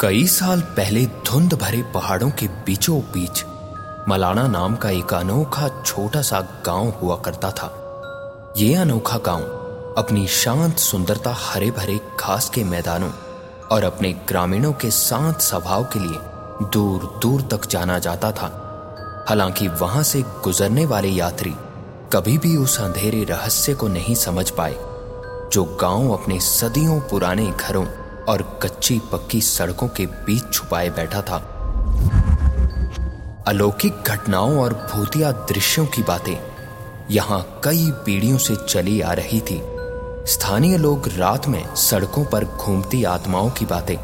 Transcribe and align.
कई 0.00 0.26
साल 0.26 0.60
पहले 0.60 1.04
धुंध 1.26 1.54
भरे 1.54 1.82
पहाड़ों 1.82 2.30
के 2.30 2.46
बीचों 2.46 3.00
बीच, 3.00 3.44
मलाना 4.08 4.46
नाम 4.48 4.76
का 4.76 4.90
एक 4.90 5.12
अनोखा 5.14 5.68
छोटा 5.86 6.22
सा 6.22 6.40
गाँव 6.66 6.88
हुआ 7.02 7.16
करता 7.16 7.50
था। 7.50 7.68
ये 8.56 8.74
अनोखा 8.74 9.18
गाँव 9.18 9.42
अपनी 9.98 10.26
शांत 10.26 10.76
सुंदरता 10.76 11.34
हरे 11.38 11.70
भरे 11.70 12.00
घास 12.20 12.48
के 12.50 12.64
मैदानों 12.64 13.10
और 13.70 13.84
अपने 13.84 14.12
ग्रामीणों 14.28 14.72
के 14.72 14.90
शांत 14.90 15.40
स्वभाव 15.40 15.84
के 15.84 15.98
लिए 15.98 16.68
दूर 16.72 17.18
दूर 17.22 17.42
तक 17.42 17.66
जाना 17.66 17.98
जाता 17.98 18.32
था। 18.32 18.52
हालाँकि 19.28 19.68
वहाँ 19.68 20.02
से 20.02 20.22
गुजरने 20.22 20.86
वाले 20.86 21.08
यात्री 21.08 21.54
कभी 22.12 22.38
भी 22.38 22.56
उस 22.56 22.80
अंधेरे 22.80 23.24
रहस्य 23.24 23.74
को 23.74 23.88
नहीं 23.88 24.14
समझ 24.14 24.50
पाए, 24.50 24.76
जो 25.52 25.78
गाँव 25.80 26.12
अपने 26.12 26.40
सदियों 26.40 27.00
पुराने 27.00 27.50
घरों 27.50 27.86
और 28.30 28.60
कच्ची 28.62 29.00
पक्की 29.12 29.40
सड़कों 29.40 29.88
के 29.88 30.06
बीच 30.06 30.52
छुपाए 30.52 30.90
बैठा 30.90 31.22
था। 31.22 31.36
अलौकिक 33.46 34.02
घटनाओं 34.06 34.58
और 34.58 34.72
भूतिया 34.72 35.32
दृश्यों 35.32 35.86
की 35.86 36.02
बातें 36.02 36.36
यहाँ 37.10 37.60
कई 37.64 37.90
पीढ़ियों 37.90 38.38
से 38.38 38.56
चली 38.56 39.00
आ 39.00 39.12
रही 39.12 39.40
थी। 39.40 39.62
स्थानीय 40.26 40.76
लोग 40.76 41.08
रात 41.16 41.48
में 41.48 41.74
सड़कों 41.74 42.24
पर 42.24 42.44
घूमती 42.44 43.04
आत्माओं 43.04 43.50
की 43.50 43.64
बातें 43.64 43.96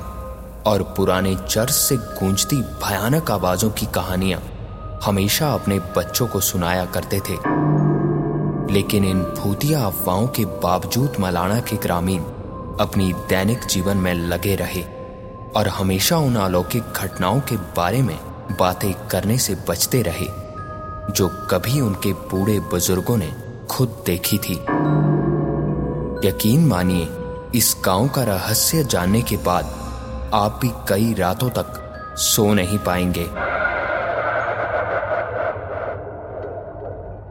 और 0.63 0.83
पुराने 0.97 1.37
चर्च 1.49 1.71
से 1.71 1.97
गूंजती 1.97 2.57
भयानक 2.57 3.31
आवाजों 3.31 3.71
की 3.71 3.87
कहानियाँ 3.87 4.41
हमेशा 5.05 5.53
अपने 5.53 5.79
बच्चों 5.79 6.27
को 6.27 6.41
सुनाया 6.41 6.85
करते 6.85 7.21
थे। 7.21 7.35
लेकिन 8.73 9.05
इन 9.05 9.23
भूतिया 9.23 9.85
अफवाहों 9.87 10.27
के 10.27 10.45
बावजूद 10.45 11.17
मलाना 11.21 11.61
के 11.61 11.77
ग्रामीण 11.77 12.23
अपनी 12.81 13.13
दैनिक 13.29 13.65
जीवन 13.65 13.97
में 13.97 14.15
लगे 14.15 14.55
रहे 14.55 14.83
और 15.57 15.69
हमेशा 15.69 16.17
उन 16.19 16.37
अलौकिक 16.37 16.83
घटनाओं 16.83 17.41
के 17.41 17.57
बारे 17.57 18.03
में 18.03 18.17
बातें 18.61 18.93
करने 19.09 19.39
से 19.39 19.55
बचते 19.69 20.03
रहे, 20.03 20.27
जो 21.13 21.29
कभी 21.51 21.81
उनके 21.81 22.13
बूढ़े 22.13 22.59
बुज़ुर्गों 22.61 23.17
ने 23.17 23.31
खुद 23.71 24.03
देखी 24.07 24.39
थी। 24.39 24.55
यकीन 26.29 26.67
मानिए, 26.67 27.09
इस 27.55 27.77
गाँव 27.85 28.09
का 28.09 28.23
रहस्य 28.23 28.85
जानने 28.85 29.23
के 29.23 29.37
बाद 29.37 29.65
आप 30.35 30.59
भी 30.63 30.71
कई 30.89 31.15
रातों 31.15 31.51
तक 31.51 32.15
सो 32.19 32.53
नहीं 32.55 32.79
पाएँगे। 32.79 33.27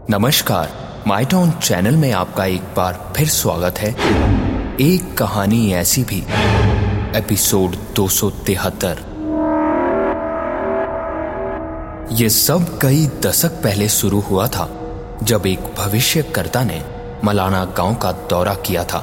नमस्कार 0.09 0.71
माइटॉन 1.07 1.51
चैनल 1.51 1.95
में 1.95 2.11
आपका 2.11 2.45
एक 2.45 2.61
बार 2.77 3.13
फिर 3.15 3.27
स्वागत 3.27 3.79
है। 3.79 4.44
एक 4.81 5.17
कहानी 5.17 5.73
ऐसी 5.73 6.03
भी। 6.03 6.17
एपिसोड 7.17 7.75
दो 7.95 8.29
तिहत्तर। 8.29 8.95
सब 12.29 12.79
कई 12.81 13.07
दशक 13.25 13.49
पहले 13.49 13.89
शुरू 13.89 14.19
हुआ 14.19 14.47
था, 14.47 14.69
जब 15.23 15.45
एक 15.45 15.59
भविष्यकर्ता 15.59 16.63
ने 16.63 16.83
मलाना 17.23 17.65
गाँव 17.65 17.95
का 17.95 18.11
दौरा 18.11 18.53
किया 18.53 18.83
था। 18.83 18.99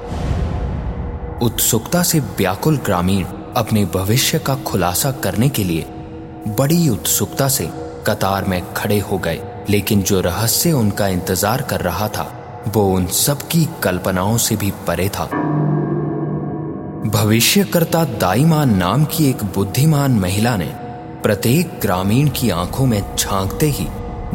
उत्सुकता 1.43 2.03
से 2.03 2.20
व्याकुल 2.20 2.77
ग्रामीण 2.77 3.25
अपने 3.56 3.84
भविष्य 3.84 4.39
का 4.39 4.55
खुलासा 4.55 5.11
करने 5.11 5.48
के 5.48 5.65
लिए 5.65 5.87
बड़ी 6.48 6.89
उत्सुकता 6.89 7.48
से 7.48 7.70
कतार 8.06 8.45
में 8.45 8.75
खड़े 8.75 8.98
हो 8.98 9.19
गए, 9.19 9.41
लेकिन 9.70 10.03
जो 10.03 10.20
रहस्य 10.20 10.73
उनका 10.73 11.09
इंतज़ार 11.09 11.62
कर 11.62 11.81
रहा 11.81 12.09
था 12.09 12.42
वो 12.69 12.85
उन 12.95 13.07
सबकी 13.07 13.69
कल्पनाओं 13.83 14.37
से 14.37 14.57
भी 14.57 14.71
परे 14.87 15.09
था। 15.09 15.25
भविष्यकर्ता 17.07 18.05
दाईमा 18.05 18.65
नाम 18.65 19.05
की 19.05 19.29
एक 19.31 19.45
बुद्धिमान 19.45 20.13
महिला 20.13 20.57
ने 20.57 20.71
प्रत्येक 21.23 21.79
ग्रामीण 21.83 22.29
की 22.29 22.51
आँखों 22.51 22.87
में 22.87 23.17
झांकते 23.17 23.67
ही 23.71 23.87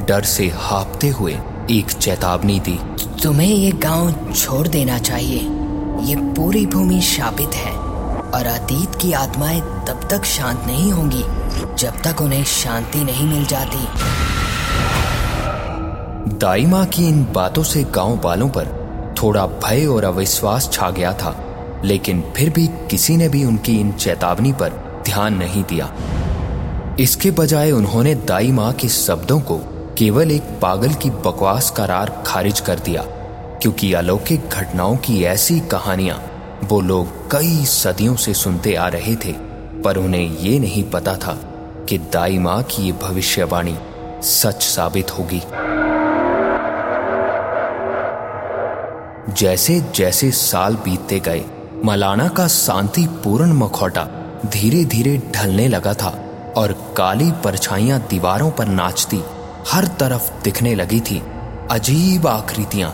डर 0.06 0.24
से 0.24 0.48
हापते 0.56 1.10
हुए 1.10 1.38
एक 1.72 1.92
चेतावनी 1.92 2.60
दी। 2.60 2.80
तुम्हें 3.24 3.48
ये 3.48 3.72
गाँव 3.72 4.34
छोड़ 4.34 4.68
देना 4.68 4.98
चाहिए। 5.00 5.40
ये 6.06 6.16
पूरी 6.34 6.66
भूमि 6.66 7.02
शापित 7.02 7.56
है 7.56 7.72
और 8.34 8.46
अतीत 8.46 8.96
की 9.02 9.14
आत्माएँ 9.14 9.62
तब 9.62 10.08
तक 10.12 10.24
शांत 10.26 10.64
नहीं 10.68 10.92
होंगी 10.92 11.24
जब 11.76 12.02
तक 12.02 12.22
उन्हें 12.22 12.44
शांति 12.44 13.00
नहीं 13.00 13.28
मिल 13.28 13.46
जाती। 13.46 13.88
दाई 16.30 16.66
माँ 16.66 16.86
की 16.86 17.08
इन 17.08 17.24
बातों 17.34 17.64
से 17.64 17.84
गाँव 17.84 18.20
वालों 18.24 18.48
पर 18.50 18.68
थोड़ा 19.22 19.46
भय 19.48 19.86
और 19.86 20.04
अविश्वास 20.04 20.70
छा 20.74 20.90
गया 20.90 21.14
था, 21.14 21.36
लेकिन 21.86 22.22
फिर 22.36 22.50
भी 22.50 22.66
किसी 22.92 23.18
ने 23.18 23.30
भी 23.30 23.44
उनकी 23.46 23.80
इन 23.80 23.92
चेतावनी 23.92 24.52
पर 24.54 24.70
ध्यान 25.06 25.34
नहीं 25.34 25.64
दिया। 25.64 25.94
इसके 27.00 27.32
बजाय 27.32 27.72
उन्होंने 27.72 28.16
दाई 28.16 28.52
माँ 28.52 28.72
के 28.74 28.88
शब्दों 28.88 29.40
को 29.42 29.58
केवल 29.98 30.32
एक 30.32 30.44
पागल 30.62 30.94
की 30.94 31.10
बकवास 31.10 31.70
करार 31.72 32.24
खारिज 32.26 32.60
कर 32.60 32.80
दिया, 32.80 33.02
क्योंकि 33.62 33.94
अलौकिक 33.94 34.50
घटनाओं 34.50 34.98
की 34.98 35.24
ऐसी 35.24 35.60
कहानियाँ 35.60 36.22
वो 36.64 36.82
लोग 36.82 37.30
कई 37.32 37.66
सदियों 37.66 38.16
से 38.16 38.34
सुनते 38.34 38.76
आ 38.76 38.88
रहे 38.88 39.16
थे, 39.16 39.34
पर 39.84 39.98
उन्हें 39.98 40.38
ये 40.38 40.60
नहीं 40.60 40.84
पता 40.84 41.16
था 41.16 41.38
कि 41.90 41.98
दाई 42.14 42.38
माँ 42.38 42.62
की 42.64 42.84
ये 42.84 42.92
भविष्यवाणी 42.92 43.78
सच 44.24 44.64
साबित 44.64 45.18
होगी। 45.18 45.42
जैसे 49.38 49.80
जैसे 49.96 50.30
साल 50.32 50.76
बीतते 50.76 51.20
गए, 51.20 51.44
मलाना 51.86 52.28
का 52.28 52.48
शांतिपूर्ण 52.48 53.54
मखौटा 53.54 54.04
धीरे 54.46 54.84
धीरे 54.86 55.18
ढलने 55.36 55.68
लगा 55.68 55.94
था 55.94 56.10
और 56.58 56.72
काली 56.98 57.32
परछाइयाँ 57.44 58.00
दीवारों 58.10 58.50
पर 58.52 58.68
नाचती 58.68 59.22
हर 59.68 59.88
तरफ़ 60.00 60.32
दिखने 60.44 60.74
लगी 60.76 61.00
थी। 61.02 61.22
अजीब 61.72 62.28
आकृतियाँ, 62.28 62.90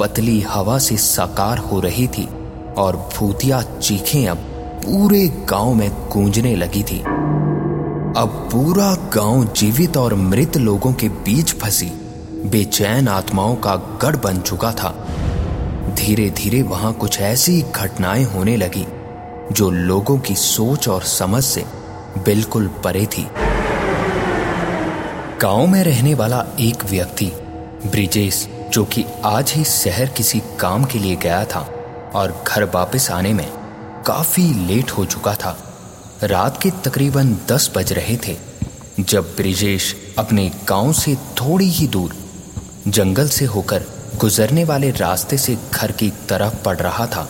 पतली 0.00 0.40
हवा 0.40 0.78
से 0.78 0.96
साकार 0.96 1.58
हो 1.58 1.80
रही 1.80 2.06
थी 2.08 2.28
और 2.76 2.96
भूतिया 3.16 3.62
चीखें 3.62 4.26
अब 4.28 4.38
पूरे 4.84 5.26
गाँव 5.50 5.74
में 5.74 5.90
गूंजने 6.12 6.56
लगी 6.56 6.82
थी। 6.82 7.00
अब 7.00 8.48
पूरा 8.52 8.94
गाँव 9.14 9.44
जीवित 9.56 9.96
और 9.96 10.14
मृत 10.14 10.56
लोगों 10.56 10.92
के 10.92 11.08
बीच 11.08 11.54
फंसी, 11.54 11.92
बेचैन 12.46 13.08
आत्माओं 13.08 13.56
का 13.56 13.76
गढ़ 14.02 14.16
बन 14.16 14.40
चुका 14.40 14.72
था। 14.72 14.94
धीरे 15.94 16.28
धीरे 16.30 16.62
वहाँ 16.62 16.92
कुछ 16.92 17.20
ऐसी 17.20 17.60
घटनाएँ 17.62 18.24
होने 18.24 18.56
लगी, 18.56 18.86
जो 19.52 19.70
लोगों 19.70 20.18
की 20.18 20.34
सोच 20.34 20.88
और 20.88 21.02
समझ 21.02 21.42
से 21.44 21.64
बिल्कुल 22.24 22.68
परे 22.84 23.06
थी। 23.06 23.26
गाँव 25.40 25.66
में 25.66 25.82
रहने 25.84 26.14
वाला 26.14 26.44
एक 26.60 26.84
व्यक्ति, 26.84 27.26
ब्रिजेश, 27.86 28.46
जो 28.72 28.84
कि 28.84 29.04
आज 29.24 29.52
ही 29.52 29.64
शहर 29.64 30.08
किसी 30.08 30.42
काम 30.60 30.84
के 30.84 30.98
लिए 30.98 31.16
गया 31.16 31.44
था 31.44 31.60
और 32.14 32.42
घर 32.48 32.64
वापस 32.64 33.10
आने 33.10 33.32
में 33.34 33.46
काफ़ी 34.06 34.42
लेट 34.66 34.90
हो 34.90 35.04
चुका 35.04 35.34
था। 35.34 35.56
रात 36.22 36.62
के 36.62 36.70
तकरीबन 36.84 37.34
दस 37.48 37.70
बज 37.76 37.92
रहे 37.92 38.16
थे, 38.16 38.36
जब 39.00 39.34
ब्रिजेश 39.36 39.94
अपने 40.18 40.50
गाँव 40.68 40.92
से 40.92 41.14
थोड़ी 41.40 41.68
ही 41.68 41.86
दूर 41.86 42.14
जंगल 42.88 43.28
से 43.28 43.44
होकर 43.44 43.84
गुजरने 44.20 44.64
वाले 44.64 44.90
रास्ते 44.90 45.38
से 45.38 45.58
घर 45.74 45.92
की 45.92 46.10
तरफ़ 46.10 46.62
पड़ 46.62 46.76
रहा 46.76 47.06
था। 47.06 47.28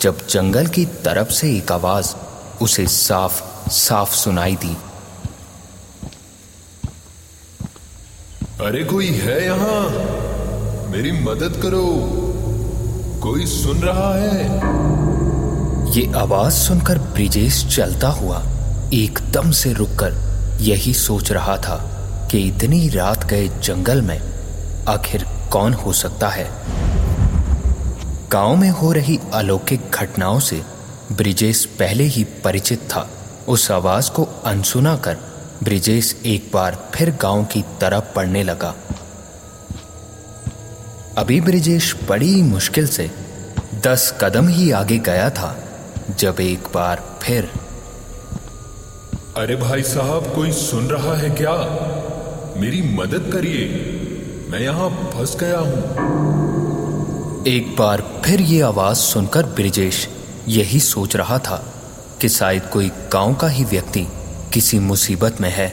जब 0.00 0.26
जंगल 0.26 0.66
की 0.66 0.84
तरफ़ 0.84 1.28
से 1.28 1.56
एक 1.56 1.72
आवाज़ 1.72 2.14
उसे 2.62 2.86
साफ़ 2.86 3.70
साफ़ 3.70 4.14
सुनाई 4.14 4.56
दी। 4.56 4.76
अरे 8.66 8.84
कोई 8.84 9.06
है 9.06 9.44
यहाँ? 9.44 9.88
मेरी 10.90 11.12
मदद 11.12 11.62
करो। 11.62 11.86
कोई 13.22 13.46
सुन 13.46 13.78
रहा 13.78 14.14
है? 14.14 14.44
ये 15.96 16.12
आवाज़ 16.16 16.54
सुनकर 16.54 16.98
ब्रिजेश 16.98 17.76
चलता 17.76 18.08
हुआ 18.08 18.46
एकदम 18.94 19.50
से 19.50 19.72
रुककर 19.72 20.28
यही 20.60 20.94
सोच 20.94 21.32
रहा 21.32 21.56
था 21.56 21.94
कि 22.30 22.38
इतनी 22.38 22.88
रात 22.88 23.24
गए 23.24 23.48
जंगल 23.48 24.02
में 24.02 24.37
आखिर 24.88 25.26
कौन 25.52 25.74
हो 25.74 25.92
सकता 25.92 26.28
है? 26.28 26.50
गाँव 28.32 28.56
में 28.56 28.70
हो 28.70 28.92
रही 28.92 29.18
अलौकिक 29.32 29.90
घटनाओं 29.90 30.40
से 30.40 30.62
ब्रिजेश 31.12 31.64
पहले 31.64 32.04
ही 32.04 32.24
परिचित 32.24 32.78
था। 32.78 33.10
उस 33.48 33.70
आवाज़ 33.70 34.10
को 34.10 34.28
अनसुना 34.44 34.96
कर 34.96 35.16
ब्रिजेश 35.62 36.22
एक 36.26 36.50
बार 36.54 36.90
फिर 36.94 37.10
गाँव 37.22 37.44
की 37.44 37.62
तरफ़ 37.80 38.14
पड़ने 38.14 38.42
लगा। 38.42 38.74
अभी 41.18 41.40
ब्रिजेश 41.40 41.94
बड़ी 42.08 42.42
मुश्किल 42.42 42.86
से 42.86 43.10
दस 43.86 44.18
कदम 44.20 44.48
ही 44.48 44.70
आगे 44.70 44.98
गया 44.98 45.30
था, 45.30 45.56
जब 46.18 46.40
एक 46.40 46.68
बार 46.74 47.02
फिर 47.22 47.50
अरे 49.36 49.56
भाई 49.56 49.82
साहब, 49.82 50.32
कोई 50.34 50.52
सुन 50.52 50.86
रहा 50.86 51.14
है 51.14 51.30
क्या? 51.30 51.52
मेरी 52.60 52.82
मदद 52.82 53.30
करिए। 53.32 53.97
मैं 54.50 54.60
यहाँ 54.60 54.88
फंस 55.14 55.36
गया 55.36 55.58
हूँ। 55.58 57.44
एक 57.46 57.74
बार 57.78 58.02
फिर 58.24 58.40
ये 58.40 58.60
आवाज़ 58.60 58.98
सुनकर 58.98 59.46
ब्रिजेश 59.46 60.08
यही 60.48 60.80
सोच 60.80 61.16
रहा 61.16 61.38
था 61.38 61.56
कि 62.20 62.28
शायद 62.28 62.62
कोई 62.62 62.88
गाँव 63.12 63.34
का 63.34 63.48
ही 63.48 63.64
व्यक्ति 63.64 64.06
किसी 64.54 64.78
मुसीबत 64.78 65.40
में 65.40 65.50
है। 65.50 65.68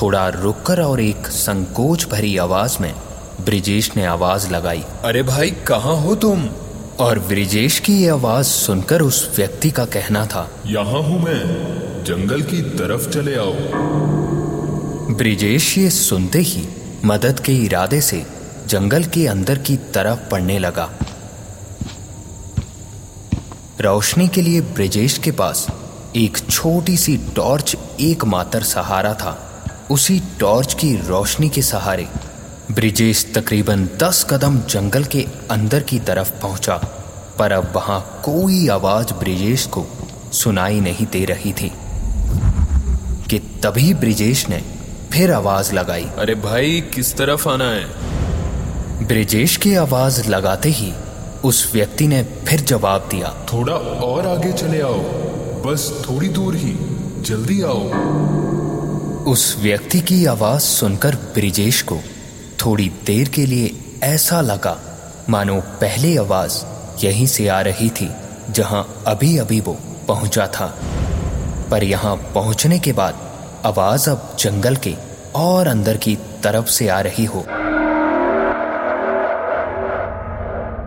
थोड़ा 0.00 0.28
रुककर 0.28 0.80
और 0.80 1.00
एक 1.00 1.26
संकोच 1.26 2.06
भरी 2.08 2.36
आवाज़ 2.36 2.76
में 2.80 2.92
ब्रिजेश 3.44 3.90
ने 3.96 4.04
आवाज़ 4.04 4.50
लगाई 4.50 4.84
अरे 5.04 5.22
भाई 5.22 5.50
कहाँ 5.66 5.96
हो 5.96 6.14
तुम? 6.14 6.48
और 7.00 7.18
ब्रिजेश 7.18 7.78
की 7.78 7.92
ये 7.92 8.08
आवाज़ 8.08 8.46
सुनकर 8.46 9.02
उस 9.02 9.30
व्यक्ति 9.36 9.70
का 9.70 9.84
कहना 9.84 10.26
था 10.26 10.48
यहाँ 10.66 11.02
हूँ 11.02 11.22
मैं 11.24 11.42
जंगल 12.04 12.42
की 12.42 12.62
तरफ़ 12.78 13.08
चले 13.10 13.36
आओ। 13.36 13.52
ब्रिजेश 15.16 15.76
ये 15.78 15.90
सुनते 15.90 16.38
ही 16.38 16.66
मदद 17.06 17.40
के 17.40 17.52
इरादे 17.54 18.00
से 18.00 18.24
जंगल 18.68 19.04
के 19.04 19.26
अंदर 19.26 19.58
की 19.58 19.76
तरफ़ 19.94 20.28
पड़ने 20.30 20.58
लगा। 20.58 20.88
रोशनी 23.80 24.26
के 24.28 24.42
लिए 24.42 24.60
ब्रिजेश 24.60 25.18
के 25.18 25.30
पास 25.30 25.66
एक 26.16 26.38
छोटी 26.50 26.96
सी 26.96 27.16
टॉर्च 27.36 27.76
एकमात्र 28.00 28.62
सहारा 28.62 29.14
था। 29.14 29.38
उसी 29.90 30.20
टॉर्च 30.40 30.74
की 30.74 30.94
रोशनी 31.06 31.48
के 31.48 31.62
सहारे 31.62 32.08
ब्रिजेश 32.70 33.24
तकरीबन 33.34 33.88
दस 33.98 34.26
कदम 34.30 34.58
जंगल 34.70 35.04
के 35.04 35.26
अंदर 35.50 35.82
की 35.82 35.98
तरफ़ 35.98 36.30
पहुँचा, 36.42 36.76
पर 37.38 37.52
अब 37.52 37.72
वहाँ 37.74 38.00
कोई 38.24 38.66
आवाज़ 38.68 39.12
ब्रिजेश 39.14 39.66
को 39.66 39.86
सुनाई 40.32 40.80
नहीं 40.80 41.06
दे 41.06 41.24
रही 41.24 41.52
थी 41.52 41.72
कि 43.30 43.38
तभी 43.62 43.92
ब्रिजेश 43.94 44.48
ने 44.48 44.62
फिर 45.16 45.32
आवाज़ 45.32 45.72
लगाई। 45.72 46.04
अरे 46.18 46.34
भाई 46.34 46.80
किस 46.80 47.16
तरफ़ 47.16 47.48
आना 47.48 47.70
है? 47.70 47.84
ब्रिजेश 49.06 49.56
की 49.56 49.74
आवाज़ 49.74 50.28
लगाते 50.28 50.68
ही 50.68 50.92
उस 51.44 51.70
व्यक्ति 51.74 52.06
ने 52.06 52.22
फिर 52.22 52.60
जवाब 52.60 53.08
दिया। 53.10 53.46
थोड़ा 53.52 53.72
और 53.76 54.26
आगे 54.26 54.52
चले 54.52 54.80
आओ। 54.80 54.98
बस 55.62 56.04
थोड़ी 56.10 56.28
दूर 56.28 56.56
ही। 56.56 56.76
जल्दी 57.20 57.62
आओ। 57.62 57.88
उस 59.24 59.56
व्यक्ति 59.58 60.00
की 60.00 60.26
आवाज़ 60.26 60.62
सुनकर 60.62 61.14
ब्रिजेश 61.14 61.82
को 61.82 61.96
थोड़ी 62.66 62.92
देर 63.06 63.28
के 63.28 63.46
लिए 63.46 63.80
ऐसा 64.02 64.40
लगा 64.40 64.78
मानो 65.28 65.60
पहली 65.60 66.16
आवाज़ 66.16 66.64
यहीं 67.04 67.26
से 67.26 67.48
आ 67.48 67.60
रही 67.60 67.90
थी 67.90 68.10
जहाँ 68.50 69.04
अभी 69.06 69.38
अभी 69.38 69.60
वो 69.60 69.78
पहुँचा 70.08 70.46
था। 70.46 70.78
पर 71.70 71.84
यहाँ 71.84 72.16
पहुँचने 72.16 72.78
के 72.78 72.92
बाद 72.92 73.18
आवाज़ 73.64 74.10
अब 74.10 74.36
जंगल 74.38 74.76
के 74.76 75.05
और 75.44 75.68
अंदर 75.68 75.96
की 75.96 76.18
तरफ़ 76.42 76.66
से 76.66 76.88
आ 76.88 77.00
रही 77.00 77.24
हो। 77.24 77.46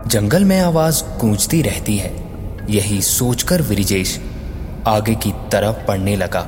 जंगल 0.06 0.44
में 0.44 0.60
आवाज़ 0.60 1.04
गूंजती 1.20 1.62
रहती 1.62 1.96
है। 1.96 2.24
यही 2.70 3.02
सोचकर 3.02 3.62
विरिजेश 3.62 4.20
आगे 4.88 5.14
की 5.14 5.30
तरफ़ 5.30 5.86
पड़ने 5.86 6.16
लगा। 6.16 6.40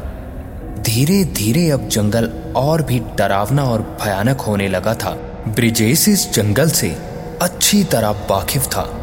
धीरे 0.79 1.25
धीरे 1.25 1.71
अब 1.71 1.89
जंगल 1.89 2.31
और 2.57 2.83
भी 2.83 2.99
डरावना 2.99 3.65
और 3.65 3.99
भयानक 4.05 4.41
होने 4.41 4.69
लगा 4.69 4.95
था। 4.95 5.11
ब्रिजेश 5.49 6.09
इस 6.09 6.33
जंगल 6.33 6.71
से 6.71 6.99
अच्छी 7.43 7.85
तरह 7.85 8.09
वाकिफ 8.09 8.67
था। 8.67 8.99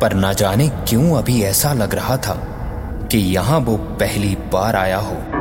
पर 0.00 0.12
ना 0.12 0.32
जाने 0.32 0.68
क्यों 0.68 1.18
अभी 1.18 1.42
ऐसा 1.42 1.72
लग 1.72 1.94
रहा 1.94 2.16
था 2.16 2.34
कि 3.12 3.18
यहाँ 3.18 3.58
वो 3.58 3.76
पहली 3.76 4.34
बार 4.34 4.76
आया 4.76 4.98
हो। 4.98 5.31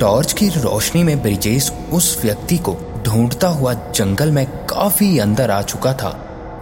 टॉर्च 0.00 0.32
की 0.32 0.48
रोशनी 0.48 1.02
में 1.04 1.20
ब्रिजेश 1.22 1.70
उस 1.92 2.22
व्यक्ति 2.22 2.56
को 2.58 2.72
ढूंढता 3.04 3.48
हुआ 3.48 3.72
जंगल 3.74 4.30
में 4.30 4.46
काफ़ी 4.66 5.18
अंदर 5.18 5.50
आ 5.50 5.60
चुका 5.62 5.92
था, 5.92 6.12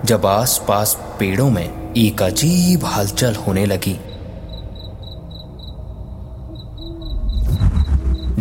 जब 0.05 0.27
आसपास 0.27 0.97
पेड़ों 1.19 1.49
में 1.51 1.95
एक 1.95 2.23
अजीब 2.23 2.85
हलचल 2.85 3.35
होने 3.37 3.67
लगी। 3.67 3.95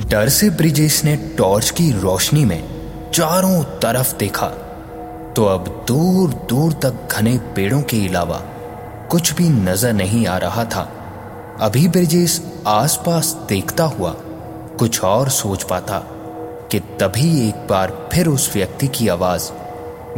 डर 0.10 0.30
से 0.30 0.50
ब्रिजेश 0.50 1.04
ने 1.06 1.16
टॉर्च 1.38 1.70
की 1.70 1.92
रोशनी 1.92 2.46
में 2.46 2.62
चारों 3.14 3.64
तरफ़ 3.80 4.18
देखा। 4.18 4.48
तो 5.36 5.46
अब 5.46 5.86
दूर 5.88 6.34
दूर 6.50 6.74
तक 6.74 7.08
घने 7.12 7.38
पेड़ों 7.56 7.82
के 7.82 8.08
अलावा 8.08 8.42
कुछ 9.12 9.34
भी 9.34 9.50
नज़र 9.50 9.94
नहीं 9.94 10.28
आ 10.28 10.38
रहा 10.38 10.64
था। 10.66 10.90
अभी 11.62 11.88
ब्रिजेश 11.88 12.42
आसपास 12.68 13.36
देखता 13.50 13.84
हुआ 13.84 14.16
कुछ 14.80 15.04
और 15.04 15.30
सोच 15.30 15.64
पाता 15.64 16.00
कि 16.72 16.80
तभी 16.80 17.50
एक 17.50 17.68
बार 17.70 18.10
फिर 18.14 18.28
उस 18.28 18.54
व्यक्ति 18.54 18.88
की 18.88 19.08
आवाज़ 19.08 19.52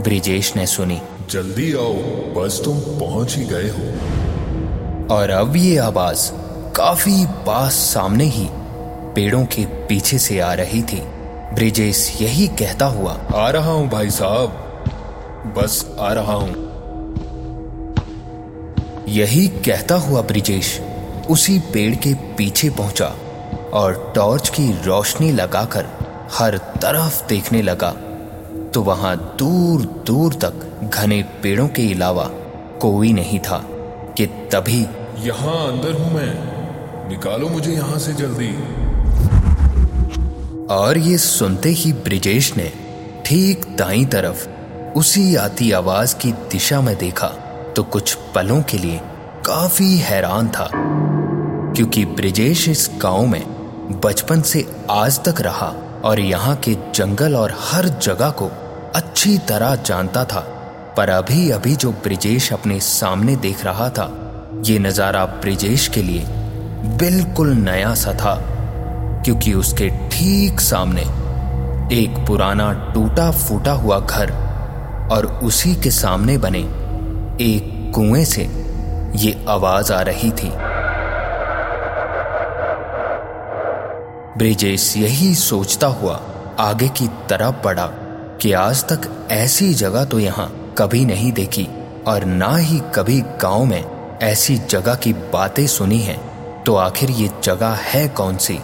ब्रिजेश 0.02 0.56
ने 0.56 0.66
सुनी। 0.66 1.02
जल्दी 1.30 1.74
आओ 1.74 1.94
बस 2.36 2.62
तुम 2.66 2.80
पहुँच 2.80 3.36
ही 3.38 3.46
गए 3.46 3.70
हो। 3.70 5.16
और 5.16 5.30
अब 5.30 5.56
ये 5.56 5.78
आवाज़ 5.78 6.32
काफ़ी 6.76 7.26
पास 7.26 7.74
सामने 7.74 8.24
ही 8.24 8.48
पेड़ों 9.16 9.46
के 9.46 9.66
पीछे 9.66 10.18
से 10.18 10.40
आ 10.40 10.54
रही 10.54 10.84
थी। 10.84 11.02
ब्रिजेश 11.54 12.18
यही 12.22 12.48
कहता 12.48 12.86
हुआ 12.86 13.14
आ 13.36 13.50
रहा 13.50 13.72
हूँ 13.72 13.90
भाई 13.90 14.10
साहब। 14.10 14.50
बस 15.58 15.96
आ 16.00 16.14
रहा 16.14 16.34
हूँ। 16.34 16.68
यही 19.08 19.48
कहता 19.48 19.96
हुआ 19.96 20.22
ब्रिजेश 20.22 20.82
उसी 21.30 21.60
पेड़ 21.60 21.96
के 21.96 22.14
पीछे 22.14 22.70
पहुँचा। 22.70 23.16
और 23.74 24.12
टॉर्च 24.16 24.50
की 24.50 24.72
रोशनी 24.84 25.32
लगाकर 25.32 25.86
हर 26.34 26.58
तरफ़ 26.58 27.28
देखने 27.28 27.62
लगा 27.62 27.92
तो 28.74 28.82
वहाँ 28.82 29.36
दूर 29.40 29.82
दूर 30.08 30.34
तक 30.34 30.90
घने 30.94 31.24
पेड़ों 31.44 31.68
के 31.68 31.94
अलावा 31.94 32.24
कोई 32.82 33.14
नहीं 33.14 33.40
था 33.40 33.58
कि 34.18 34.26
तभी 34.26 34.82
यहाँ 35.28 35.68
अंदर 35.68 35.94
हूँ 35.94 36.14
मैं। 36.14 37.10
निकालो 37.10 37.50
मुझे 37.50 37.72
यहाँ 37.72 38.00
से 38.00 38.14
जल्दी। 38.14 38.50
और 40.66 40.98
ये 40.98 41.18
सुनते 41.18 41.70
ही 41.70 41.94
ब्रिजेश 41.94 42.56
ने 42.58 42.72
ठीक 43.26 43.66
दाई 43.76 44.06
तरफ़ 44.06 44.48
उसी 44.98 45.36
आती 45.36 45.72
आवाज़ 45.72 46.16
की 46.16 46.32
दिशा 46.32 46.82
में 46.82 46.96
देखा 46.98 47.28
तो 47.76 47.84
कुछ 47.84 48.14
पलों 48.36 48.62
के 48.62 48.78
लिए 48.78 49.00
काफ़ी 49.46 49.98
हैरान 49.98 50.50
था 50.50 50.70
क्योंकि 51.76 52.06
ब्रिजेश 52.06 52.68
इस 52.70 52.90
गाँव 53.02 53.26
में 53.26 53.59
बचपन 53.92 54.42
से 54.42 54.66
आज 54.90 55.20
तक 55.20 55.42
रहा 55.42 55.68
और 56.06 56.20
यहाँ 56.20 56.56
के 56.56 56.74
जंगल 56.96 57.36
और 57.36 57.54
हर 57.62 57.88
जगह 57.88 58.30
को 58.32 58.50
अच्छी 58.96 59.38
तरह 59.38 59.76
जानता 59.76 60.24
था। 60.26 60.40
पर 60.98 61.10
अभी 61.10 61.50
अभी 61.52 61.76
जो 61.76 61.92
ब्रिजेश 62.04 62.52
अपने 62.54 62.80
सामने 62.80 63.36
देख 63.38 63.64
रहा 63.66 63.90
था, 63.90 64.06
ये 64.66 64.78
नज़ारा 64.80 65.26
ब्रिजेश 65.26 65.88
के 65.88 66.02
लिए 66.02 66.26
बिल्कुल 67.00 67.54
नया 67.54 67.94
सा 67.96 68.14
था, 68.14 68.36
क्योंकि 69.26 69.54
उसके 69.54 69.90
ठीक 70.10 70.62
सामने 70.62 71.02
एक 71.96 72.24
पुराना 72.28 72.72
टूटा 72.94 73.30
फूटा 73.32 73.72
हुआ 73.74 74.00
घर 74.00 74.32
और 75.12 75.26
उसी 75.44 75.76
के 75.76 75.92
सामने 75.92 76.38
बने 76.38 76.60
एक 77.44 77.92
कुएँ 77.96 78.26
से 78.26 78.50
ये 79.16 79.46
आवाज़ 79.50 79.94
आ 79.94 80.02
रही 80.02 80.32
थी। 80.32 80.52
ब्रिजेश 84.38 84.98
यही 84.98 85.36
सोचता 85.36 85.88
हुआ 85.88 86.14
आगे 86.60 86.88
की 86.88 87.08
तरफ़ 87.08 87.64
बढ़ा 87.64 87.86
कि 88.42 88.52
आज 88.52 88.84
तक 88.84 89.28
ऐसी 89.32 89.74
जगह 89.74 90.06
तो 90.06 90.20
यहाँ 90.20 90.76
कभी 90.78 91.06
नहीं 91.06 91.32
देखी 91.32 91.68
और 92.08 92.26
ना 92.26 92.56
ही 92.58 92.82
कभी 92.96 93.22
गाँव 93.22 93.66
में 93.66 94.20
ऐसी 94.22 94.58
जगह 94.58 94.96
की 94.96 95.14
बातें 95.14 95.68
सुनी 95.68 96.00
हैं। 96.00 96.18
तो 96.64 96.76
आखिर 96.76 97.12
ये 97.12 97.30
जगह 97.44 97.68
है 97.68 98.08
कौन 98.08 98.38
सी? 98.38 98.60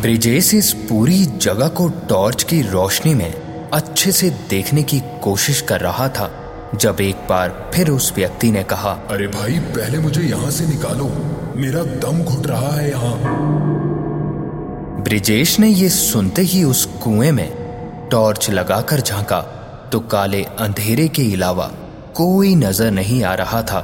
ब्रिजेश 0.00 0.54
इस 0.54 0.72
पूरी 0.72 1.24
जगह 1.24 1.68
को 1.68 1.88
टॉर्च 1.88 2.42
की 2.42 2.62
रोशनी 2.62 3.14
में 3.14 3.70
अच्छे 3.70 4.12
से 4.12 4.30
देखने 4.30 4.82
की 4.82 5.00
कोशिश 5.22 5.60
कर 5.60 5.80
रहा 5.80 6.08
था, 6.08 6.30
जब 6.74 7.00
एक 7.00 7.16
बार 7.16 7.70
फिर 7.74 7.90
उस 7.90 8.12
व्यक्ति 8.16 8.50
ने 8.50 8.62
कहा, 8.64 8.90
अरे 8.90 9.26
भाई, 9.26 9.58
पहले 9.58 9.98
मुझे 9.98 10.22
यहाँ 10.22 10.50
से 10.50 10.66
निकालो। 10.66 11.04
मेरा 11.56 11.82
दम 11.82 12.22
घुट 12.24 12.46
रहा 12.46 12.72
है 12.76 12.90
यहाँ। 12.90 13.77
ब्रिजेश 14.98 15.58
ने 15.60 15.68
ये 15.68 15.88
सुनते 15.88 16.42
ही 16.42 16.64
उस 16.64 16.84
कुएँ 16.84 17.30
में 17.30 17.50
टॉर्च 18.12 18.50
लगाकर 18.50 19.00
झांका 19.00 19.40
तो 19.92 20.00
काले 20.00 20.42
अंधेरे 20.44 21.08
के 21.08 21.22
अलावा 21.34 21.70
कोई 22.14 22.54
नज़र 22.54 22.90
नहीं 22.90 23.24
आ 23.24 23.34
रहा 23.34 23.62
था 23.62 23.80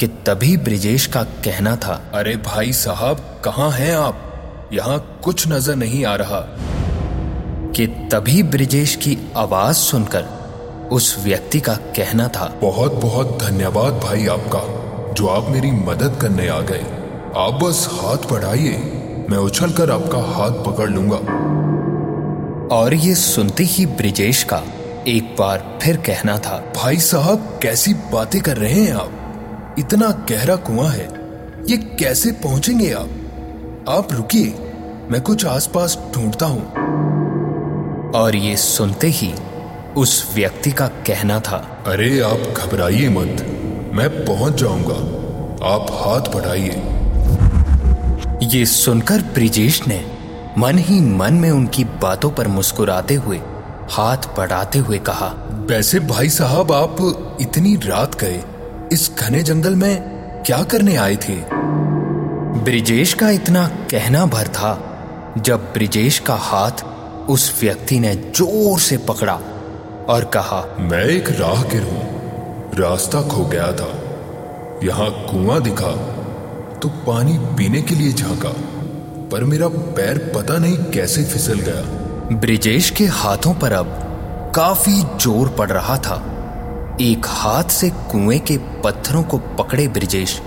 कि 0.00 0.06
तभी 0.06 0.56
ब्रिजेश 0.56 1.06
का 1.06 1.22
कहना 1.22 1.76
था, 1.76 2.02
अरे 2.14 2.36
भाई 2.36 2.72
साहब, 2.72 3.40
कहाँ 3.44 3.70
हैं 3.70 3.96
आप? 3.96 4.22
यहाँ 4.72 5.20
कुछ 5.24 5.48
नज़र 5.48 5.74
नहीं 5.74 6.04
आ 6.04 6.14
रहा। 6.14 6.40
कि 7.76 7.86
तभी 7.86 8.42
ब्रिजेश 8.42 8.96
की 8.96 9.18
आवाज़ 9.36 9.76
सुनकर 9.76 10.24
उस 10.92 11.16
व्यक्ति 11.24 11.60
का 11.60 11.74
कहना 11.74 12.28
था 12.28 12.54
बहुत 12.62 12.92
बहुत 12.92 13.38
धन्यवाद 13.42 13.92
भाई 13.92 14.26
आपका, 14.26 14.62
जो 15.12 15.26
आप 15.26 15.48
मेरी 15.48 15.70
मदद 15.70 16.18
करने 16.20 16.48
आ 16.48 16.60
गए। 16.60 16.84
आप 17.36 17.60
बस 17.64 17.88
हाथ 17.92 18.30
बढ़ाइए। 18.32 19.02
मैं 19.30 19.38
उछलकर 19.38 19.90
आपका 19.90 20.18
हाथ 20.34 20.50
पकड़ 20.64 20.88
लूँगा। 20.90 21.16
और 22.76 22.94
ये 22.94 23.14
सुनते 23.14 23.64
ही 23.64 23.86
ब्रिजेश 23.86 24.42
का 24.42 24.62
एक 25.08 25.34
बार 25.38 25.78
फिर 25.82 25.96
कहना 25.96 26.38
था 26.38 26.58
भाई 26.76 26.96
साहब 26.96 27.58
कैसी 27.62 27.94
बातें 28.12 28.40
कर 28.40 28.56
रहे 28.56 28.72
हैं 28.72 28.92
आप? 28.92 29.74
इतना 29.78 30.08
गहरा 30.30 30.56
कुआँ 30.56 30.88
है 30.88 31.08
ये 31.70 31.76
कैसे 31.76 32.32
पहुँचेंगे 32.32 32.90
आप? 32.92 33.08
आप 33.88 34.12
रुकिए 34.12 34.54
मैं 35.10 35.20
कुछ 35.20 35.46
आसपास 35.46 35.98
ढूंढता 36.14 36.46
हूँ। 36.46 36.64
और 38.14 38.36
ये 38.36 38.56
सुनते 38.56 39.08
ही 39.08 39.32
उस 39.96 40.32
व्यक्ति 40.34 40.70
का 40.70 40.86
कहना 41.06 41.40
था 41.40 41.56
अरे 41.86 42.20
आप 42.20 42.54
घबराइए 42.56 43.08
मत 43.08 43.46
मैं 43.94 44.08
पहुँच 44.24 44.54
जाऊँगा। 44.54 44.98
आप 45.66 45.86
हाथ 45.92 46.32
बढ़ाइए। 46.34 46.95
ये 48.42 48.66
सुनकर 48.66 49.22
ब्रिजेश 49.22 49.88
ने 49.88 50.04
मन 50.58 50.78
ही 50.78 51.00
मन 51.00 51.34
में 51.34 51.50
उनकी 51.50 51.84
बातों 51.84 52.30
पर 52.30 52.48
मुस्कुराते 52.48 53.14
हुए 53.14 53.40
हाथ 53.90 54.16
बढ़ाते 54.36 54.78
हुए 54.78 54.98
कहा 54.98 55.26
वैसे 55.50 56.00
भाई 56.00 56.28
साहब 56.28 56.72
आप 56.72 56.96
इतनी 57.40 57.74
रात 57.76 58.14
गए 58.14 58.42
इस 58.92 59.10
घने 59.18 59.42
जंगल 59.42 59.74
में 59.74 59.96
क्या 60.46 60.62
करने 60.62 60.96
आए 60.96 61.16
थे? 61.16 61.36
ब्रिजेश 62.62 63.14
का 63.14 63.30
इतना 63.30 63.66
कहना 63.90 64.26
भर 64.26 64.48
था 64.48 64.74
जब 65.38 65.72
ब्रिजेश 65.72 66.18
का 66.18 66.34
हाथ 66.34 66.84
उस 67.28 67.60
व्यक्ति 67.62 68.00
ने 68.00 68.14
ज़ोर 68.14 68.78
से 68.80 68.98
पकड़ा 68.98 69.34
और 70.08 70.24
कहा 70.34 70.76
मैं 70.78 71.04
एक 71.04 71.28
राहगीर 71.28 71.82
हूँ 71.82 72.04
रास्ता 72.74 73.22
खो 73.22 73.44
गया 73.44 73.72
था 73.72 73.92
यहाँ 74.84 75.10
कुआँ 75.10 75.62
दिखा 75.62 76.15
तो 76.86 76.90
पानी 77.06 77.32
पीने 77.56 77.80
के 77.82 77.94
लिए 77.94 78.12
झांका, 78.12 78.48
पर 79.30 79.44
मेरा 79.44 79.68
पैर 79.68 80.18
पता 80.34 80.58
नहीं 80.58 80.76
कैसे 80.92 81.24
फिसल 81.24 81.60
गया। 81.60 82.36
ब्रिजेश 82.40 82.90
के 82.90 83.04
हाथों 83.12 83.54
पर 83.54 83.72
अब 83.72 83.88
काफ़ी 84.56 84.92
ज़ोर 85.20 85.48
पड़ 85.48 85.68
रहा 85.70 85.96
था। 85.98 86.16
एक 87.00 87.26
हाथ 87.28 87.70
से 87.70 87.90
कुएँ 88.12 88.38
के 88.40 88.58
पत्थरों 88.84 89.22
को 89.22 89.38
पकड़े 89.58 89.88
ब्रिजेश 89.88 90.40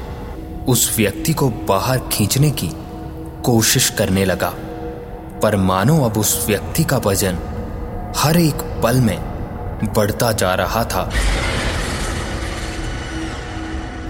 उस 0.68 0.96
व्यक्ति 0.98 1.34
को 1.34 1.50
बाहर 1.68 2.08
खींचने 2.12 2.52
की 2.54 2.72
कोशिश 3.46 3.90
करने 3.90 4.26
लगा। 4.26 4.54
पर 5.44 5.56
मानो 5.66 6.02
अब 6.06 6.18
उस 6.18 6.44
व्यक्ति 6.48 6.84
का 6.84 6.98
वज़न 7.06 7.40
हर 8.18 8.38
एक 8.38 8.64
पल 8.84 9.02
में 9.02 9.18
बढ़ता 9.96 10.32
जा 10.34 10.56
रहा 10.56 10.84
था, 10.86 11.10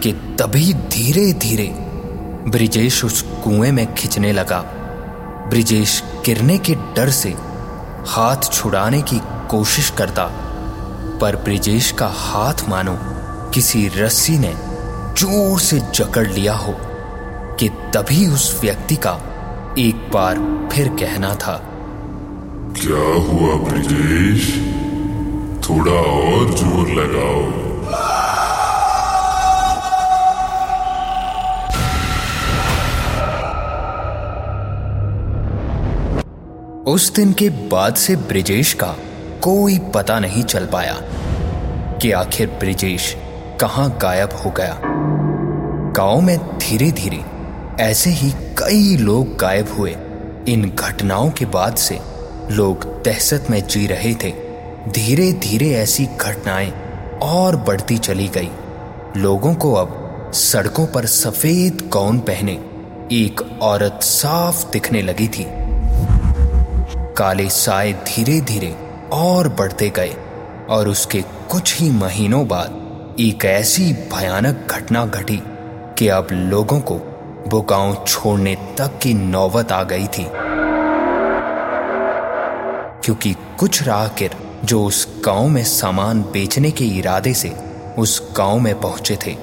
कि 0.01 0.11
तभी 0.39 0.73
धीरे 0.73 1.31
धीरे 1.39 1.71
ब्रिजेश 2.49 3.03
उस 3.05 3.21
कुएँ 3.43 3.71
में 3.71 3.93
खिंचने 3.95 4.31
लगा। 4.31 4.59
ब्रिजेश 5.49 6.01
गिरने 6.25 6.57
के 6.57 6.75
डर 6.95 7.09
से 7.09 7.29
हाथ 8.07 8.51
छुड़ाने 8.53 9.01
की 9.01 9.19
कोशिश 9.49 9.89
करता, 9.89 10.25
पर 11.21 11.35
ब्रिजेश 11.35 11.91
का 11.91 12.07
हाथ 12.15 12.67
मानो 12.69 12.97
किसी 13.53 13.87
रस्सी 13.95 14.37
ने 14.37 14.53
ज़ोर 15.19 15.59
से 15.59 15.79
जकड़ 15.95 16.27
लिया 16.27 16.53
हो 16.55 16.75
कि 17.59 17.69
तभी 17.95 18.27
उस 18.27 18.59
व्यक्ति 18.61 18.95
का 18.95 19.13
एक 19.79 20.09
बार 20.13 20.37
फिर 20.73 20.89
कहना 20.95 21.33
था, 21.35 21.57
क्या 22.75 23.07
हुआ 23.23 23.55
ब्रिजेश? 23.63 24.47
थोड़ा 25.63 25.91
और 25.91 26.55
ज़ोर 26.55 26.87
लगाओ। 26.93 27.68
उस 36.89 37.13
दिन 37.13 37.33
के 37.33 37.49
बाद 37.49 37.95
से 37.95 38.15
ब्रिजेश 38.15 38.73
का 38.73 38.95
कोई 39.41 39.79
पता 39.79 40.19
नहीं 40.19 40.43
चल 40.43 40.65
पाया 40.65 40.93
कि 41.97 42.11
आखिर 42.11 42.47
ब्रिजेश 42.47 43.15
कहाँ 43.61 43.97
गायब 44.01 44.29
हो 44.33 44.51
गया। 44.51 44.79
गाँव 45.95 46.21
में 46.21 46.37
धीरे 46.57 46.91
धीरे 46.91 47.19
ऐसे 47.83 48.09
ही 48.09 48.31
कई 48.31 48.97
लोग 48.97 49.37
गायब 49.37 49.69
हुए। 49.69 49.95
इन 50.47 50.71
घटनाओं 50.79 51.29
के 51.31 51.45
बाद 51.45 51.75
से 51.75 51.99
लोग 52.51 53.03
दहशत 53.03 53.47
में 53.49 53.67
जी 53.67 53.87
रहे 53.87 54.13
थे। 54.13 54.31
धीरे 54.91 55.33
धीरे 55.33 55.69
ऐसी 55.69 56.05
घटनाएँ 56.05 56.73
और 57.21 57.55
बढ़ती 57.55 57.97
चली 57.97 58.27
गई। 58.27 58.49
लोगों 59.17 59.53
को 59.53 59.73
अब 59.73 60.31
सड़कों 60.33 60.87
पर 60.87 61.05
सफ़ेद 61.05 61.89
गाउन 61.93 62.19
पहने 62.19 62.53
एक 63.11 63.59
औरत 63.61 63.99
साफ़ 64.03 64.71
दिखने 64.71 65.01
लगी 65.01 65.27
थी। 65.27 65.58
काले 67.19 67.49
साए 67.49 67.93
धीरे 67.93 68.41
धीरे 68.41 68.75
और 69.11 69.49
बढ़ते 69.49 69.89
गए 69.89 70.15
और 70.69 70.87
उसके 70.87 71.21
कुछ 71.21 71.81
ही 71.81 71.91
महीनों 71.91 72.47
बाद 72.47 73.15
एक 73.19 73.45
ऐसी 73.45 73.93
भयानक 73.93 74.67
घटना 74.71 75.05
घटी 75.05 75.43
कि 75.97 76.07
अब 76.07 76.27
लोगों 76.31 76.79
को 76.79 76.95
वो 77.47 77.61
गाँव 77.61 78.05
छोड़ने 78.07 78.55
तक 78.77 78.99
की 78.99 79.13
नौबत 79.13 79.71
आ 79.71 79.83
गई 79.83 80.07
थी। 80.07 80.25
क्योंकि 83.03 83.35
कुछ 83.59 83.83
राहगीर 83.83 84.31
जो 84.65 84.85
उस 84.85 85.21
गाँव 85.25 85.47
में 85.47 85.63
सामान 85.63 86.21
बेचने 86.21 86.71
के 86.71 86.85
इरादे 86.85 87.33
से 87.33 87.53
उस 87.97 88.33
गाँव 88.37 88.59
में 88.59 88.81
पहुँचे 88.81 89.17
थे, 89.27 89.37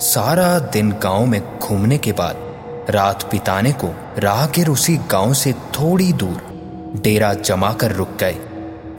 सारा 0.00 0.58
दिन 0.58 0.92
गाँव 0.92 1.26
में 1.26 1.58
घूमने 1.58 1.98
के 1.98 2.12
बाद 2.12 2.36
रात 2.90 3.30
बिताने 3.32 3.72
को 3.72 3.94
राहगीर 4.18 4.68
उसी 4.68 4.96
गाँव 4.96 5.34
से 5.34 5.52
थोड़ी 5.52 6.12
दूर 6.12 6.49
डेरा 6.96 7.32
जमा 7.34 7.72
कर 7.72 7.92
रुक 7.92 8.16
गए। 8.20 8.36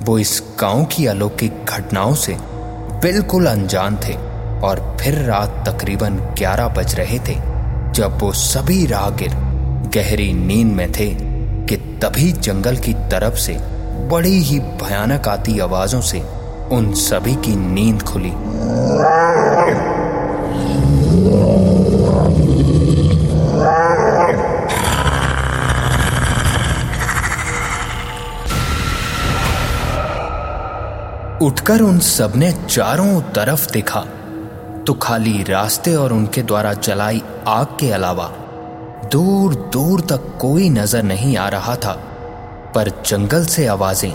वो 0.03 0.17
इस 0.19 0.41
गाँव 0.59 0.83
की 0.85 1.05
अलौकिक 1.05 1.65
घटनाओं 1.65 2.13
से 2.15 2.35
बिल्कुल 3.01 3.45
अनजान 3.45 3.97
थे 3.97 4.13
और 4.61 4.79
फिर 5.01 5.15
रात 5.21 5.63
तकरीबन 5.67 6.17
11 6.39 6.67
बज 6.67 6.95
रहे 6.95 7.19
थे, 7.19 7.35
जब 7.93 8.17
वो 8.21 8.31
सभी 8.33 8.85
राहगीर 8.85 9.33
गहरी 9.95 10.31
नींद 10.33 10.75
में 10.75 10.91
थे 10.91 11.09
कि 11.67 11.75
तभी 12.01 12.31
जंगल 12.31 12.77
की 12.77 12.93
तरफ़ 13.11 13.35
से 13.35 13.57
बड़ी 14.09 14.37
ही 14.39 14.59
भयानक 14.59 15.27
आती 15.27 15.59
आवाजों 15.59 16.01
से 16.01 16.21
उन 16.71 16.93
सभी 16.93 17.35
की 17.35 17.55
नींद 17.55 18.01
खुली। 18.01 18.31
उठकर 31.41 31.81
उन 31.81 31.99
सबने 31.99 32.51
चारों 32.51 33.21
तरफ़ 33.35 33.65
देखा 33.71 33.99
तो 34.87 34.93
खाली 34.93 35.41
रास्ते 35.43 35.95
और 35.95 36.13
उनके 36.13 36.41
द्वारा 36.43 36.73
जलाई 36.73 37.21
आग 37.47 37.77
के 37.79 37.89
अलावा 37.91 38.27
दूर 39.11 39.55
दूर 39.73 40.01
तक 40.01 40.27
कोई 40.41 40.69
नज़र 40.69 41.03
नहीं 41.03 41.35
आ 41.37 41.47
रहा 41.49 41.75
था, 41.75 41.93
पर 42.75 42.89
जंगल 43.05 43.45
से 43.45 43.65
आवाज़ें 43.67 44.11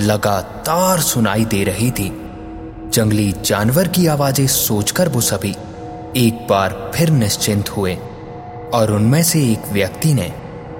लगातार 0.00 1.00
सुनाई 1.02 1.44
दे 1.44 1.62
रही 1.64 1.90
थी। 1.90 2.08
जंगली 2.94 3.30
जानवर 3.44 3.88
की 3.88 4.06
आवाज़ें 4.06 4.46
सोचकर 4.48 5.08
वो 5.08 5.20
सभी 5.22 5.54
एक 6.16 6.46
बार 6.50 6.92
फिर 6.94 7.10
निश्चिंत 7.12 7.70
हुए, 7.76 7.94
और 8.74 8.92
उनमें 8.92 9.22
से 9.22 9.50
एक 9.52 9.72
व्यक्ति 9.72 10.14
ने 10.14 10.32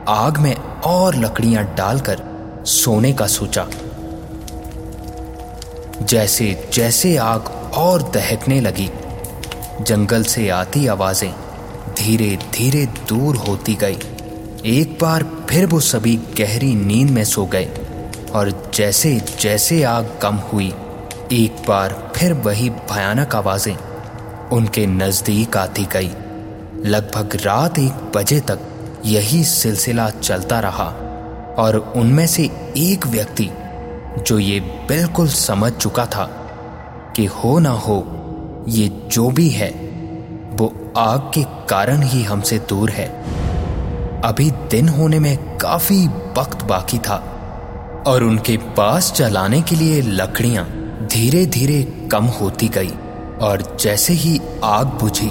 आग 0.09 0.39
में 0.39 0.55
और 0.87 1.17
लकड़ियाँ 1.17 1.65
डालकर 1.77 2.23
सोने 2.69 3.13
का 3.13 3.27
सोचा। 3.31 3.67
जैसे 6.03 6.47
जैसे 6.75 7.17
आग 7.17 7.49
और 7.75 8.03
दहकने 8.15 8.61
लगी, 8.61 8.89
जंगल 9.81 10.23
से 10.25 10.49
आती 10.49 10.87
आवाज़ें 10.87 11.33
धीरे 11.99 12.37
धीरे 12.55 12.85
दूर 13.09 13.37
होती 13.37 13.75
गई। 13.75 13.99
एक 14.79 14.99
बार 15.03 15.25
फिर 15.51 15.67
वो 15.67 15.81
सभी 15.81 16.17
गहरी 16.39 16.75
नींद 16.75 17.11
में 17.11 17.25
सो 17.25 17.45
गए 17.47 17.69
और 18.35 18.51
जैसे 18.75 19.15
जैसे 19.41 19.83
आग 19.83 20.19
कम 20.23 20.37
हुई, 20.53 20.73
एक 21.33 21.65
बार 21.69 22.13
फिर 22.17 22.33
वही 22.33 22.71
भयानक 22.71 23.35
आवाज़ें 23.35 23.77
उनके 24.53 24.87
नज़दीक 24.87 25.57
आती 25.57 25.85
गई। 25.93 26.11
लगभग 26.85 27.37
रात 27.43 27.79
एक 27.79 28.11
बजे 28.17 28.41
तक 28.41 28.59
यही 29.05 29.45
सिलसिला 29.45 30.11
चलता 30.11 30.61
रहा 30.61 30.89
और 31.59 31.77
उनमें 31.97 32.27
से 32.27 32.51
एक 32.77 33.07
व्यक्ति 33.07 33.51
जो 34.19 34.39
ये 34.39 34.61
बिल्कुल 34.61 35.29
समझ 35.29 35.73
चुका 35.73 36.07
था 36.07 36.25
कि 37.17 37.25
हो 37.27 37.59
ना 37.59 37.71
हो, 37.71 38.65
ये 38.69 38.89
जो 39.13 39.29
भी 39.31 39.49
है, 39.49 39.71
वो 40.53 40.93
आग 40.97 41.31
के 41.35 41.43
कारण 41.69 42.03
ही 42.03 42.23
हमसे 42.23 42.59
दूर 42.59 42.91
है। 42.91 43.07
अभी 44.23 44.51
दिन 44.71 44.89
होने 44.89 45.19
में 45.19 45.37
काफ़ी 45.59 46.07
वक्त 46.39 46.65
बाकी 46.65 46.99
था 46.99 47.17
और 48.07 48.25
उनके 48.25 48.57
पास 48.57 49.13
जलाने 49.17 49.63
के 49.63 49.77
लिए 49.77 50.01
लकड़ियाँ 50.03 50.65
धीरे 51.13 51.47
धीरे 51.47 51.83
कम 52.13 52.25
होती 52.25 52.69
गई 52.69 52.93
और 53.41 53.77
जैसे 53.81 54.13
ही 54.13 54.41
आग 54.65 54.87
बुझी, 54.87 55.29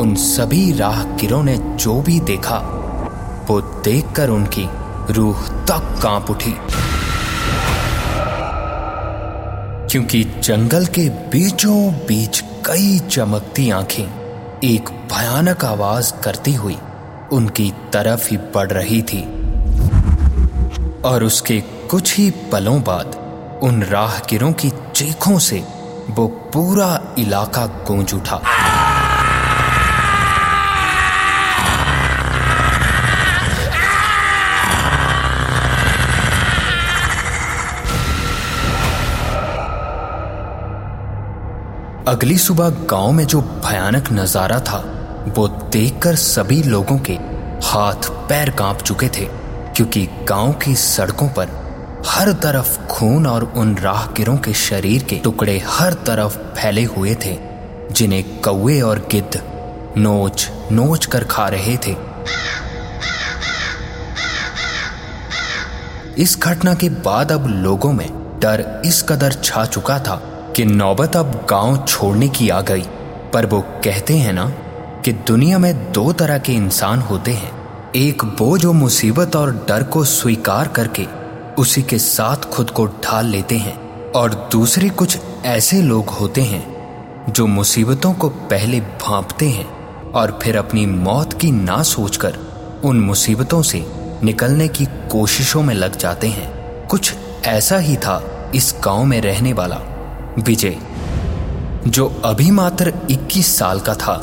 उन 0.00 0.14
सभी 0.14 0.72
राहगीरों 0.72 1.42
ने 1.42 1.56
जो 1.56 2.00
भी 2.02 2.20
देखा, 2.20 2.58
वो 3.50 3.60
देखकर 3.60 4.30
उनकी 4.30 4.68
रूह 5.12 5.48
तक 5.64 6.00
काँप 6.02 6.30
उठी। 6.30 6.54
क्योंकि 9.92 10.24
जंगल 10.24 10.86
के 10.86 11.08
बीचों 11.08 11.92
बीच 11.92 12.40
कई 12.40 12.98
चमकती 12.98 13.70
आँखें 13.70 14.04
एक 14.64 14.88
भयानक 14.88 15.64
आवाज़ 15.64 16.12
करती 16.22 16.54
हुई 16.54 16.76
उनकी 17.32 17.72
तरफ़ 17.92 18.30
ही 18.30 18.36
बढ़ 18.36 18.70
रही 18.72 19.02
थी। 19.02 19.22
और 21.04 21.24
उसके 21.24 21.60
कुछ 21.60 22.16
ही 22.16 22.30
पलों 22.30 22.82
बाद 22.82 23.06
उन 23.62 23.82
राहगीरों 23.82 24.52
की 24.52 24.70
चीखों 24.94 25.38
से 25.38 25.64
वो 26.10 26.26
पूरा 26.28 27.14
इलाका 27.18 27.66
गूंज 27.66 28.14
उठा। 28.14 28.42
अगली 42.12 42.36
सुबह 42.38 42.68
गाँव 42.68 43.12
में 43.12 43.24
जो 43.24 43.40
भयानक 43.40 44.10
नज़ारा 44.12 44.58
था, 44.60 44.78
वो 45.28 45.46
देखकर 45.48 46.14
सभी 46.14 46.62
लोगों 46.62 46.98
के 46.98 47.12
हाथ 47.64 48.08
पैर 48.28 48.50
काँप 48.50 48.80
चुके 48.80 49.06
थे, 49.08 49.24
क्योंकि 49.76 50.04
गाँव 50.28 50.52
की 50.52 50.74
सड़कों 50.74 51.28
पर 51.28 51.48
हर 52.06 52.32
तरफ़ 52.32 52.76
खून 52.86 53.26
और 53.26 53.44
उन 53.56 53.74
राहगीरों 53.76 54.36
के 54.36 54.52
शरीर 54.52 55.02
के 55.02 55.16
टुकड़े 55.16 55.58
हर 55.66 55.94
तरफ़ 56.06 56.36
फैले 56.56 56.84
हुए 56.84 57.14
थे, 57.24 57.36
जिन्हें 57.92 58.40
कौए 58.40 58.80
और 58.80 58.98
गिद्ध 59.10 59.42
नोच 59.96 60.48
नोच 60.72 61.06
कर 61.06 61.24
खा 61.24 61.46
रहे 61.48 61.76
थे। 61.76 61.96
इस 66.22 66.38
घटना 66.42 66.74
के 66.74 66.88
बाद 66.88 67.32
अब 67.32 67.46
लोगों 67.46 67.92
में 67.92 68.08
डर 68.40 68.82
इस 68.84 69.02
कदर 69.02 69.32
छा 69.32 69.64
चुका 69.64 69.98
था 69.98 70.31
कि 70.56 70.64
नौबत 70.64 71.16
अब 71.16 71.46
गाँव 71.50 71.84
छोड़ने 71.88 72.28
की 72.28 72.48
आ 72.48 72.60
गई। 72.60 72.82
पर 73.32 73.46
वो 73.46 73.60
कहते 73.60 74.16
हैं 74.16 74.32
ना 74.32 74.48
कि 75.04 75.12
दुनिया 75.12 75.58
में 75.58 75.92
दो 75.92 76.12
तरह 76.12 76.38
के 76.38 76.52
इंसान 76.52 77.00
होते 77.00 77.30
हैं। 77.30 77.50
एक 77.96 78.24
वो 78.40 78.58
जो 78.58 78.72
मुसीबत 78.72 79.36
और 79.36 79.52
डर 79.68 79.82
को 79.82 80.04
स्वीकार 80.04 80.68
करके 80.68 81.06
उसी 81.58 81.82
के 81.82 81.98
साथ 81.98 82.36
खुद 82.36 82.70
को 82.70 82.86
ढाल 82.86 83.26
लेते 83.26 83.56
हैं 83.58 84.10
और 84.12 84.48
दूसरे 84.52 84.88
कुछ 84.88 85.18
ऐसे 85.44 85.82
लोग 85.82 86.10
होते 86.10 86.40
हैं 86.40 87.32
जो 87.32 87.46
मुसीबतों 87.46 88.12
को 88.14 88.28
पहले 88.28 88.80
भांपते 88.80 89.48
हैं 89.48 89.66
और 90.12 90.38
फिर 90.42 90.56
अपनी 90.56 90.86
मौत 90.86 91.32
की 91.32 91.50
ना 91.50 91.82
सोचकर 91.82 92.38
उन 92.84 93.00
मुसीबतों 93.00 93.62
से 93.62 93.86
निकलने 94.22 94.68
की 94.68 94.84
कोशिशों 94.84 95.62
में 95.62 95.74
लग 95.74 95.96
जाते 95.96 96.26
हैं। 96.28 96.86
कुछ 96.86 97.14
ऐसा 97.44 97.78
ही 97.78 97.96
था 97.96 98.50
इस 98.54 98.74
गाँव 98.84 99.04
में 99.04 99.20
रहने 99.20 99.52
वाला। 99.52 99.80
विजय, 100.38 100.76
जो 101.86 102.06
अभी 102.24 102.50
मात्र 102.50 102.92
21 103.10 103.56
साल 103.56 103.80
का 103.80 103.94
था, 103.94 104.14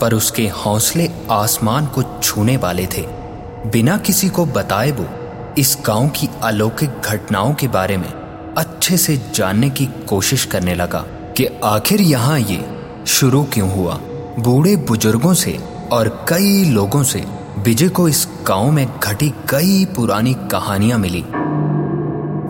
पर 0.00 0.14
उसके 0.14 0.46
हौसले 0.48 1.08
आसमान 1.30 1.86
को 1.86 2.02
छूने 2.22 2.56
वाले 2.56 2.86
थे। 2.86 3.04
बिना 3.72 3.96
किसी 3.96 4.28
को 4.28 4.44
बताए 4.46 4.90
वो 4.90 5.06
इस 5.58 5.76
गाँव 5.86 6.08
की 6.08 6.28
अलौकिक 6.42 7.00
घटनाओं 7.04 7.54
के 7.54 7.68
बारे 7.68 7.96
में 7.96 8.08
अच्छे 8.58 8.96
से 8.96 9.16
जानने 9.34 9.70
की 9.70 9.86
कोशिश 10.08 10.44
करने 10.44 10.74
लगा 10.74 11.04
कि 11.36 11.46
आखिर 11.64 12.00
यहाँ 12.00 12.38
ये 12.40 12.64
शुरू 13.06 13.42
क्यों 13.44 13.70
हुआ। 13.70 13.98
बूढ़े 14.38 14.76
बुज़ुर्गों 14.76 15.34
से 15.34 15.58
और 15.92 16.08
कई 16.28 16.64
लोगों 16.64 17.02
से 17.02 17.24
विजय 17.58 17.88
को 17.88 18.08
इस 18.08 18.26
गाँव 18.46 18.70
में 18.70 18.86
घटी 18.98 19.32
कई 19.48 19.84
पुरानी 19.96 20.34
कहानियाँ 20.52 20.98
मिली, 20.98 21.24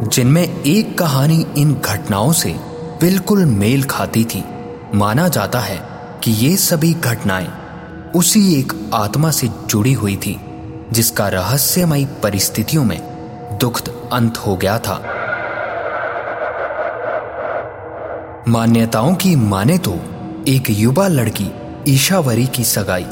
जिनमें 0.06 0.42
एक 0.42 0.98
कहानी 0.98 1.46
इन 1.56 1.74
घटनाओं 1.74 2.32
से 2.32 2.56
बिल्कुल 3.00 3.44
मेल 3.44 3.82
खाती 3.82 4.24
थी। 4.24 4.42
माना 4.94 5.26
जाता 5.28 5.58
है 5.60 5.78
कि 6.24 6.30
ये 6.30 6.56
सभी 6.56 6.92
घटनाएँ 6.94 7.48
उसी 8.16 8.40
एक 8.54 8.72
आत्मा 8.94 9.30
से 9.30 9.48
जुड़ी 9.70 9.92
हुई 9.92 10.16
थी, 10.16 10.36
जिसका 10.92 11.28
रहस्यमयी 11.28 12.06
परिस्थितियों 12.22 12.84
में 12.84 12.98
दुखद 13.60 13.88
अंत 14.12 14.38
हो 14.38 14.56
गया 14.56 14.78
था। 14.78 14.96
मान्यताओं 18.48 19.14
की 19.14 19.34
माने 19.36 19.78
तो 19.78 19.94
एक 20.48 20.70
युवा 20.70 21.08
लड़की 21.08 21.50
ईशावरी 21.88 22.46
की 22.46 22.64
सगाई 22.64 23.06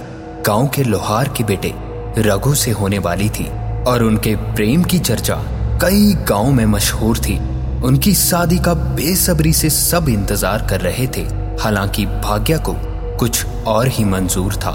गाँव 0.47 0.69
के 0.69 0.85
लोहार 0.85 1.29
के 1.29 1.45
बेटे 1.45 1.75
रघु 2.19 2.55
से 2.55 2.71
होने 2.71 2.99
वाली 2.99 3.29
थी, 3.31 3.51
और 3.85 4.03
उनके 4.03 4.37
प्रेम 4.37 4.85
की 4.85 4.99
चर्चा 4.99 5.43
कई 5.83 6.15
गाँव 6.29 6.53
में 6.53 6.67
मशहूर 6.67 7.19
थी। 7.19 7.39
उनकी 7.87 8.15
शादी 8.15 8.59
का 8.59 8.75
बेसब्री 8.75 9.53
से 9.53 9.71
सब 9.71 10.09
इंतज़ार 10.09 10.67
कर 10.71 10.81
रहे 10.81 11.07
थे। 11.07 11.21
हालाँकि 11.63 12.07
भाग्य 12.07 12.59
को 12.59 12.75
कुछ 13.19 13.47
और 13.47 13.89
ही 13.89 14.05
मंजूर 14.05 14.55
था। 14.55 14.71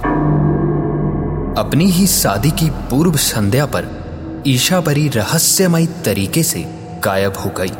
अपनी 1.57 1.85
ही 1.85 2.07
शादी 2.07 2.51
की 2.51 2.69
पूर्व 2.69 3.15
संध्या 3.15 3.65
पर 3.65 3.87
ईशाबरी 4.47 5.07
रहस्यमय 5.07 5.85
तरीके 5.85 6.43
से 6.43 6.63
गायब 7.03 7.37
हो 7.37 7.49
गई। 7.49 7.71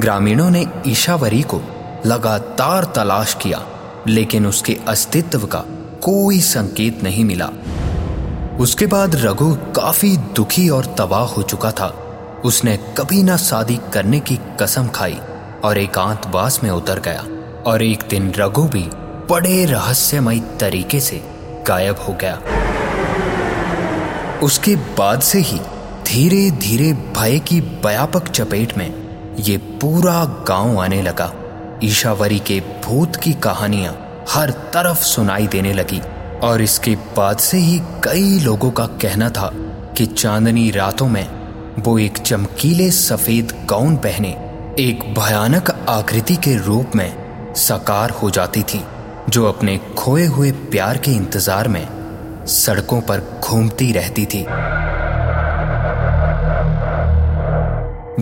ग्रामीणों 0.00 0.50
ने 0.50 0.66
ईशावरी 0.86 1.42
को 1.42 1.60
लगातार 2.06 2.84
तलाश 2.84 3.34
किया, 3.34 3.62
लेकिन 4.08 4.46
उसके 4.46 4.76
अस्तित्व 4.88 5.46
का 5.46 5.64
कोई 6.02 6.40
संकेत 6.40 7.02
नहीं 7.02 7.24
मिला। 7.24 7.50
उसके 8.60 8.86
बाद 8.86 9.14
रघु 9.14 9.54
काफ़ी 9.54 10.16
दुखी 10.16 10.68
और 10.68 10.94
तबाह 10.98 11.26
हो 11.26 11.42
चुका 11.42 11.70
था। 11.70 12.03
उसने 12.44 12.76
कभी 12.76 13.22
ना 13.22 13.36
शादी 13.36 13.78
करने 13.92 14.20
की 14.20 14.38
कसम 14.60 14.88
खाई 14.88 15.18
और 15.64 15.78
एकांतवास 15.78 16.60
में 16.64 16.70
उतर 16.70 16.98
गया 16.98 17.24
और 17.66 17.82
एक 17.82 18.02
दिन 18.10 18.32
रघु 18.32 18.62
भी 18.62 18.82
बड़े 19.30 19.64
रहस्यमय 19.64 20.40
तरीके 20.60 21.00
से 21.00 21.22
गायब 21.66 21.98
हो 21.98 22.12
गया। 22.14 22.40
उसके 24.42 24.76
बाद 24.76 25.20
से 25.20 25.38
ही 25.38 25.60
धीरे 26.06 26.50
धीरे 26.50 26.92
भय 26.92 27.38
की 27.38 27.60
व्यापक 27.60 28.28
चपेट 28.28 28.78
में 28.78 29.34
ये 29.40 29.56
पूरा 29.56 30.24
गाँव 30.24 30.78
आने 30.78 31.02
लगा। 31.02 31.32
ईशावरी 31.84 32.38
के 32.38 32.60
भूत 32.84 33.16
की 33.16 33.32
कहानियाँ 33.32 34.24
हर 34.30 34.50
तरफ़ 34.50 35.02
सुनाई 35.02 35.46
देने 35.46 35.72
लगी 35.72 36.00
और 36.42 36.62
इसके 36.62 36.94
बाद 37.16 37.38
से 37.38 37.58
ही 37.58 37.80
कई 38.04 38.38
लोगों 38.38 38.70
का 38.70 38.86
कहना 38.86 39.30
था 39.30 39.50
कि 39.96 40.06
चांदनी 40.06 40.70
रातों 40.70 41.08
में 41.08 41.43
वो 41.78 41.98
एक 41.98 42.18
चमकीले 42.18 42.90
सफ़ेद 42.90 43.52
गाउन 43.70 43.96
पहने, 43.96 44.28
एक 44.78 45.02
भयानक 45.14 45.70
आकृति 45.88 46.36
के 46.36 46.56
रूप 46.56 46.94
में 46.96 47.54
साकार 47.56 48.10
हो 48.10 48.30
जाती 48.30 48.62
थी, 48.62 48.80
जो 49.28 49.44
अपने 49.44 49.76
खोए 49.98 50.26
हुए 50.26 50.50
प्यार 50.52 50.98
के 50.98 51.10
इंतज़ार 51.10 51.68
में 51.68 51.86
सड़कों 52.46 53.00
पर 53.00 53.40
घूमती 53.44 53.92
रहती 53.92 54.26
थी। 54.26 54.44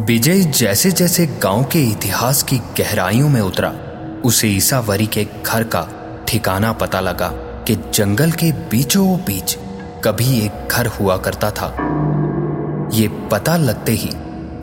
विजय 0.02 0.42
जैसे 0.52 0.90
जैसे 0.90 1.26
गाँव 1.42 1.64
के 1.64 1.82
इतिहास 1.82 2.42
की 2.42 2.58
गहराइयों 2.78 3.28
में 3.28 3.40
उतरा, 3.40 3.72
उसे 4.24 4.48
ईसावरी 4.48 5.06
के 5.06 5.26
घर 5.46 5.64
का 5.64 5.86
ठिकाना 6.28 6.72
पता 6.72 7.00
लगा 7.00 7.28
कि 7.66 7.76
जंगल 7.94 8.32
के 8.32 8.52
बीचों 8.70 9.16
बीच 9.16 9.56
कभी 10.04 10.38
एक 10.40 10.68
घर 10.72 10.86
हुआ 10.86 11.16
करता 11.16 11.50
था। 11.50 11.74
ये 12.92 13.08
पता 13.30 13.56
लगते 13.56 13.92
ही 13.92 14.10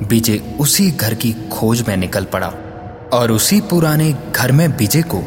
विजय 0.06 0.42
उसी 0.60 0.92
घर 0.92 1.14
की 1.14 1.32
खोज 1.52 1.84
में 1.88 1.98
निकल 1.98 2.24
पड़ा 2.24 2.48
और 3.14 3.32
उसी 3.32 3.62
पुराने 3.62 4.16
घर 4.36 4.52
में 4.52 4.68
विजय 4.68 5.02
को 5.02 5.18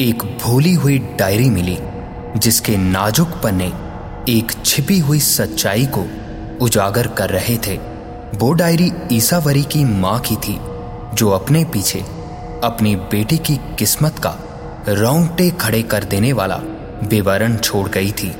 एक 0.00 0.22
भूली 0.42 0.72
हुई 0.74 0.98
डायरी 0.98 1.50
मिली, 1.50 1.78
जिसके 2.38 2.76
नाजुक 2.76 3.28
पन्ने 3.28 3.66
एक 4.32 4.52
छिपी 4.64 4.98
हुई 4.98 5.20
सच्चाई 5.20 5.86
को 5.86 6.06
उजागर 6.64 7.06
कर 7.06 7.30
रहे 7.30 7.56
थे। 7.56 7.76
वो 8.34 8.52
डायरी 8.52 8.92
ईसावरी 9.12 9.62
की 9.62 9.84
माँ 9.84 10.18
की 10.20 10.36
थी, 10.36 10.58
जो 11.14 11.30
अपने 11.30 11.64
पीछे 11.64 12.00
अपनी 12.64 12.96
बेटी 12.96 13.38
की 13.38 13.56
किस्मत 13.78 14.18
का 14.18 14.34
रोंगटे 14.88 15.50
खड़े 15.50 15.82
कर 15.82 16.04
देने 16.04 16.32
वाला 16.32 16.60
विवरण 17.02 17.56
छोड़ 17.56 17.88
गई 17.88 18.12
थी। 18.12 18.34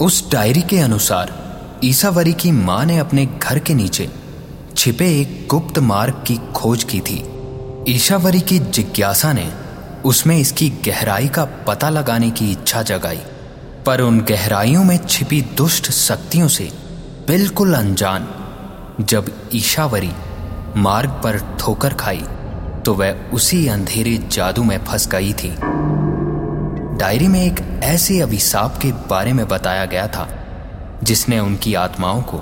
उस 0.00 0.30
डायरी 0.32 0.62
के 0.62 0.78
अनुसार 0.78 1.41
ईसावरी 1.84 2.32
की 2.32 2.50
माँ 2.52 2.84
ने 2.86 2.96
अपने 2.98 3.24
घर 3.26 3.58
के 3.58 3.74
नीचे 3.74 4.08
छिपे 4.76 5.06
एक 5.20 5.46
गुप्त 5.50 5.78
मार्ग 5.78 6.22
की 6.26 6.36
खोज 6.54 6.84
की 6.84 7.00
थी। 7.00 7.16
ईशावरी 7.88 8.40
की 8.40 8.58
जिज्ञासा 8.58 9.32
ने 9.32 9.48
उसमें 10.04 10.36
इसकी 10.36 10.68
गहराई 10.86 11.28
का 11.28 11.44
पता 11.66 11.88
लगाने 11.90 12.30
की 12.30 12.50
इच्छा 12.52 12.82
जगाई, 12.82 13.20
पर 13.86 14.00
उन 14.00 14.20
गहराइयों 14.20 14.84
में 14.84 14.96
छिपी 14.98 15.40
दुष्ट 15.56 15.90
शक्तियों 15.90 16.48
से 16.48 16.70
बिल्कुल 17.26 17.74
अनजान, 17.74 18.28
जब 19.00 19.30
ईशावरी 19.54 20.12
मार्ग 20.76 21.10
पर 21.24 21.38
ठोकर 21.60 21.94
खाई 21.94 22.22
तो 22.84 22.94
वह 22.94 23.30
उसी 23.34 23.66
अंधेरे 23.68 24.16
जादू 24.28 24.62
में 24.64 24.78
फंस 24.84 25.08
गई 25.08 25.32
थी। 25.32 25.54
डायरी 26.98 27.28
में 27.28 27.42
एक 27.42 27.60
ऐसे 27.84 28.20
अभिशाप 28.20 28.78
के 28.82 28.92
बारे 29.10 29.32
में 29.32 29.46
बताया 29.48 29.84
गया 29.84 30.06
था 30.06 30.28
जिसने 31.02 31.38
उनकी 31.40 31.74
आत्माओं 31.74 32.22
को 32.22 32.38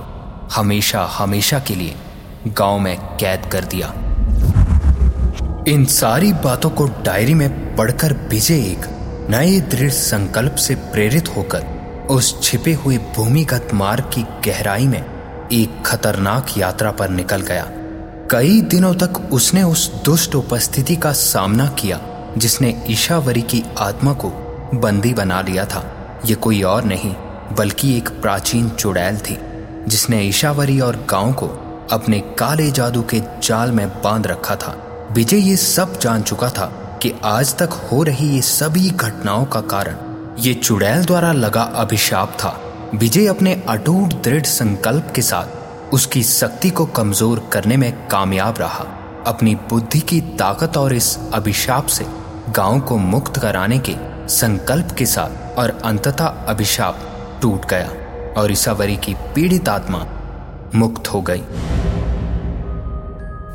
हमेशा 0.53 1.05
हमेशा 1.05 1.59
के 1.59 1.75
लिए 1.75 1.95
गाँव 2.47 2.79
में 2.79 2.97
कैद 2.97 3.47
कर 3.47 3.65
दिया। 3.65 3.93
इन 5.69 5.85
सारी 5.85 6.33
बातों 6.33 6.71
को 6.71 6.87
डायरी 6.87 7.35
में 7.35 7.77
पढ़कर 7.77 8.13
विजय 8.13 8.55
एक 8.55 8.87
नए 9.31 9.61
दृढ़ 9.61 9.91
संकल्प 9.91 10.55
से 10.55 10.75
प्रेरित 10.75 11.29
होकर 11.37 12.07
उस 12.11 12.43
छिपे 12.43 12.73
हुए 12.75 12.99
भूमिगत 12.99 13.69
मार्ग 13.75 14.05
की 14.05 14.23
गहराई 14.23 14.87
में 14.87 15.05
एक 15.53 15.83
खतरनाक 15.87 16.47
यात्रा 16.59 16.91
पर 16.91 17.09
निकल 17.09 17.41
गया। 17.41 17.67
कई 18.31 18.61
दिनों 18.61 18.95
तक 18.95 19.29
उसने 19.33 19.63
उस 19.63 20.05
दुष्ट 20.05 20.35
उपस्थिति 20.35 20.97
का 20.97 21.13
सामना 21.13 21.67
किया 21.67 22.01
जिसने 22.39 22.83
ईशावरी 22.89 23.43
की 23.43 23.65
आत्मा 23.79 24.13
को 24.13 24.31
बंदी 24.75 25.15
बना 25.15 25.41
लिया 25.41 25.65
था। 25.65 25.85
ये 26.27 26.35
कोई 26.35 26.63
और 26.63 26.85
नहीं 26.85 27.15
बल्कि 27.53 27.97
एक 27.97 28.09
प्राचीन 28.23 28.69
चुड़ैल 28.71 29.17
थी, 29.19 29.37
जिसने 29.89 30.21
ईशावरी 30.23 30.79
और 30.81 30.97
गाँव 31.11 31.33
को 31.33 31.47
अपने 31.93 32.19
काले 32.39 32.71
जादू 32.71 33.03
के 33.03 33.21
जाल 33.43 33.73
में 33.73 33.89
बाँध 34.03 34.27
रखा 34.27 34.57
था। 34.57 34.77
विजय 35.13 35.49
ये 35.49 35.57
सब 35.57 35.99
जान 35.99 36.23
चुका 36.23 36.49
था 36.49 36.67
कि 37.03 37.13
आज 37.25 37.55
तक 37.59 37.73
हो 37.91 38.03
रही 38.03 38.29
ये 38.29 38.43
सभी 38.43 38.91
घटनाओं 38.91 39.45
का 39.45 39.61
कारण 39.71 39.97
ये 40.39 40.55
चुड़ैल 40.55 41.05
द्वारा 41.05 41.33
लगा 41.33 41.63
अभिशाप 41.63 42.37
था। 42.41 42.57
विजय 42.95 43.27
अपने 43.27 43.55
अटूट 43.69 44.13
दृढ़ 44.25 44.45
संकल्प 44.45 45.13
के 45.17 45.23
साथ 45.23 45.93
उसकी 45.95 46.23
शक्ति 46.23 46.71
को 46.71 46.87
कमज़ोर 46.87 47.49
करने 47.53 47.77
में 47.77 47.93
कामयाब 48.09 48.59
रहा। 48.59 48.85
अपनी 49.27 49.55
बुद्धि 49.71 50.01
की 50.01 50.21
ताकत 50.39 50.77
और 50.77 50.93
इस 50.93 51.17
अभिशाप 51.35 51.87
से 51.87 52.07
गाँव 52.57 52.81
को 52.81 52.97
मुक्त 52.97 53.39
कराने 53.39 53.79
के 53.79 53.95
संकल्प 54.29 54.95
के 54.99 55.07
साथ 55.07 55.59
और 55.59 55.79
अंततः 55.85 56.25
अभिशाप 56.25 57.07
टूट 57.43 57.65
गया 57.65 57.89
और 58.41 58.53
ईसावरी 58.53 58.97
की 58.97 59.15
पीड़ित 59.35 59.69
आत्मा 59.69 60.07
मुक्त 60.75 61.09
हो 61.09 61.21
गई। 61.31 61.43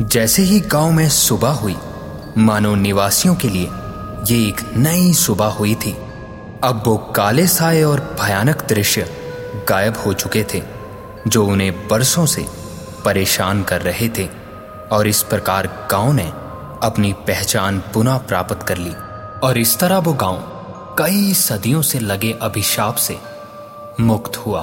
जैसे 0.02 0.42
ही 0.42 0.60
गाँव 0.60 0.92
में 0.92 1.10
सुबह 1.10 1.50
हुई, 1.50 1.76
मानो 2.38 2.76
निवासियों 2.76 3.36
के 3.36 3.50
लिए 3.50 3.70
ये 4.30 4.48
एक 4.48 4.62
नई 4.78 5.14
सुबह 5.14 5.46
हुई 5.46 5.76
थी। 5.76 5.92
अब 6.64 6.84
वो 6.86 6.98
काले 7.16 7.48
साए 7.48 7.84
और 7.84 8.00
भयानक 8.22 8.66
दृश्य 8.70 9.08
गायब 9.70 9.98
हो 9.98 10.14
चुके 10.14 10.44
थे, 10.54 10.62
जो 11.28 11.46
उन्हें 11.46 11.88
बरसों 11.88 12.26
से 12.26 12.46
परेशान 13.06 13.64
कर 13.64 13.82
रहे 13.82 14.10
थे 14.10 14.28
और 14.92 15.08
इस 15.08 15.22
प्रकार 15.24 15.68
गाँव 15.92 16.12
ने 16.14 16.28
अपनी 16.84 17.14
पहचान 17.28 17.80
पुनः 17.94 18.18
प्राप्त 18.18 18.64
कर 18.64 18.78
ली। 18.78 18.94
और 19.44 19.58
इस 19.58 19.78
तरह 19.80 19.98
वो 19.98 20.14
गाँव 20.14 20.38
कई 21.00 21.34
सदियों 21.34 21.82
से 21.82 22.00
लगे 22.00 22.32
अभिशाप 22.42 22.96
से 22.96 23.18
मुक्त 24.00 24.38
हुआ। 24.38 24.62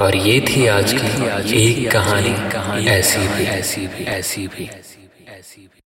और 0.00 0.16
ये 0.16 0.40
थी 0.40 0.66
आज 0.66 0.92
की 0.92 1.26
एक 1.56 1.92
कहानी 1.92 2.50
कहानी 2.50 2.86
ऐसी 2.86 3.28
भी 3.28 3.44
ऐसी 3.44 3.86
भी 3.86 4.04
ऐसी 4.04 4.48
भी। 4.48 4.70